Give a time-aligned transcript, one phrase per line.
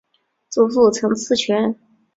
[0.49, 1.75] 祖父陈赐全。